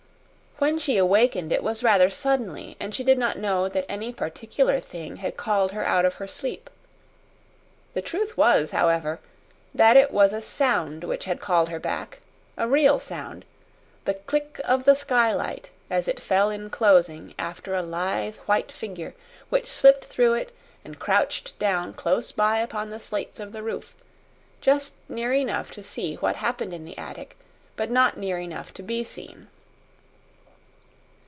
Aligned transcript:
When 0.69 0.77
she 0.77 0.97
awakened 0.97 1.51
it 1.51 1.63
was 1.63 1.81
rather 1.81 2.11
suddenly, 2.11 2.77
and 2.79 2.93
she 2.93 3.03
did 3.03 3.17
not 3.17 3.35
know 3.35 3.67
that 3.67 3.83
any 3.89 4.13
particular 4.13 4.79
thing 4.79 5.15
had 5.15 5.35
called 5.35 5.71
her 5.71 5.83
out 5.83 6.05
of 6.05 6.13
her 6.15 6.27
sleep. 6.27 6.69
The 7.95 8.01
truth 8.03 8.37
was, 8.37 8.69
however, 8.69 9.19
that 9.73 9.97
it 9.97 10.11
was 10.11 10.33
a 10.33 10.39
sound 10.39 11.03
which 11.03 11.25
had 11.25 11.39
called 11.41 11.69
her 11.69 11.79
back 11.79 12.19
a 12.59 12.67
real 12.67 12.99
sound 12.99 13.43
the 14.05 14.13
click 14.13 14.61
of 14.63 14.83
the 14.83 14.93
skylight 14.93 15.71
as 15.89 16.07
it 16.07 16.19
fell 16.19 16.51
in 16.51 16.69
closing 16.69 17.33
after 17.39 17.73
a 17.73 17.81
lithe 17.81 18.35
white 18.45 18.71
figure 18.71 19.15
which 19.49 19.65
slipped 19.65 20.05
through 20.05 20.35
it 20.35 20.55
and 20.85 20.99
crouched 20.99 21.57
down 21.57 21.91
close 21.91 22.31
by 22.31 22.59
upon 22.59 22.91
the 22.91 22.99
slates 22.99 23.39
of 23.39 23.51
the 23.51 23.63
roof 23.63 23.95
just 24.61 24.93
near 25.09 25.33
enough 25.33 25.71
to 25.71 25.81
see 25.81 26.17
what 26.17 26.35
happened 26.35 26.71
in 26.71 26.85
the 26.85 26.99
attic, 26.99 27.35
but 27.75 27.89
not 27.89 28.15
near 28.17 28.37
enough 28.37 28.71
to 28.75 28.83
be 28.83 29.03
seen. 29.03 29.47